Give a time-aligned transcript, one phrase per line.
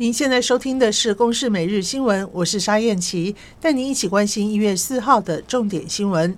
[0.00, 6.34] 您现在收听的是《公视每日新闻》，我是沙燕琪，带您一起关心一月四号的重点新闻。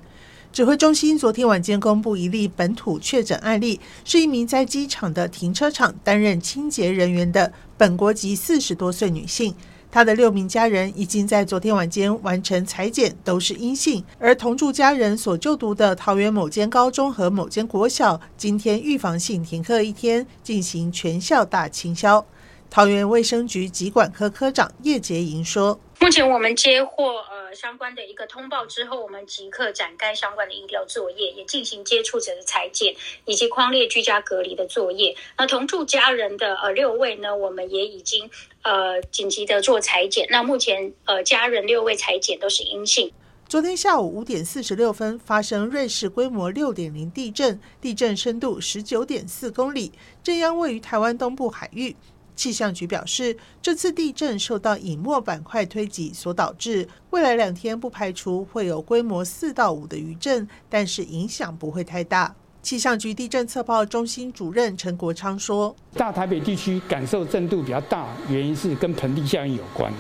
[0.53, 9.55] 指挥中心昨天晚间公布一例本土确诊案例，是一名在机场的停车场担任清洁人员的本国籍四十多岁女性。
[9.93, 14.03] 她的六名家人已经在昨天晚间完成采检，都是阴性。
[14.19, 22.27] 而同住家人所就读的桃园某间高中和某间国小，今天预防性停课一天，进行全校大清消。
[22.73, 32.95] 桃园卫生局疾管科科长叶杰莹说：“目前我们接获呃相关的一个通报之后，我们即刻展开相关的医疗作业，也进行接触者的裁剪
[33.27, 35.15] 以及框列居家隔离的作业。
[35.37, 38.31] 那同住家人的呃六位呢，我们也已经
[38.63, 40.27] 呃紧急的做裁剪。
[40.31, 43.13] 那目前呃家人六位裁剪都是阴性。
[43.47, 51.95] 昨天下午五点四十六分发生瑞士规模六点零地震，地震深度十九点四公里，震央位于台湾东部海域。”
[52.35, 62.35] 气象局表示，这次地震受到隐没板块推挤所导致，未来两天不排除会有规模四到五的余震，但是影响不会太大。
[62.63, 69.93] 气象局地震测报中心主任陈国昌说：“大台北地区感受震度比较大，原因是跟盆地效应有关。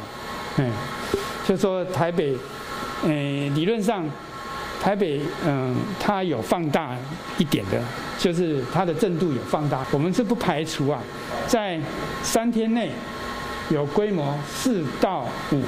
[0.58, 0.70] 嗯，
[1.46, 2.36] 就说台北，
[3.04, 4.08] 嗯，理论上。”
[4.82, 6.98] 台北，嗯，它有放大
[7.38, 7.80] 一点的，
[8.18, 9.86] 就是它的震度有放大。
[9.92, 11.00] 我们是不排除啊，
[11.46, 11.80] 在
[12.24, 12.90] 三天内
[13.70, 15.62] 有规模四到五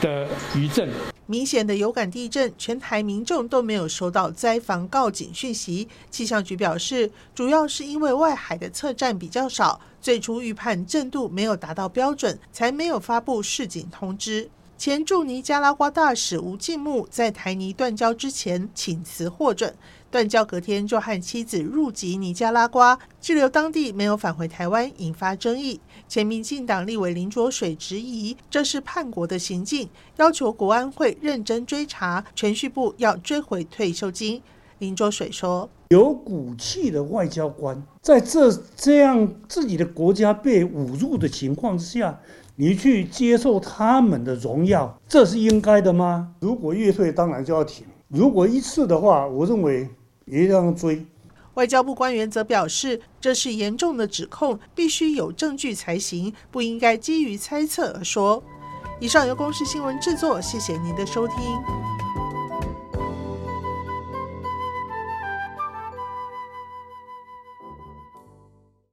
[0.00, 0.88] 的余震。
[1.26, 5.88] 明显的有感地震，全台民众都没有收到灾防告警讯息。
[6.08, 14.48] 气象局表示，主要是因为外海的测站比较少，最初预判震度没有达到标准，才没有发布示警通知。
[14.78, 19.74] 前驻尼加拉瓜大使吴敬木在台尼断交之前请辞获准，
[20.08, 25.80] 断交隔天就和妻子入籍尼加拉瓜，滞留当地没有返回台湾，引发争议。
[26.06, 34.40] 前民进党立委林卓水质疑这是叛国的行径，要求国安会认真追查，銓叙部要追回退休金。
[34.78, 42.18] 林卓水说：“有骨气的外交官在这这样自己的国家被侮辱的情况之下。”
[42.60, 46.34] 你去接受他们的荣耀，这是应该的吗？
[46.40, 49.88] 如果越退，当然就要停；如果一次的话，我认为
[50.24, 51.06] 也要追。
[51.54, 58.42] 外交部官员则表示，这是严重的指控，必须有证据才行，不应该基于猜测而说。
[58.98, 61.36] 以上由公视新闻制作，谢谢您的收听。